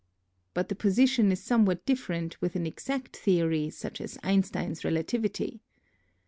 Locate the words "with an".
2.41-2.65